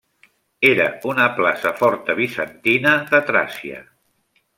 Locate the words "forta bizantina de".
1.81-3.21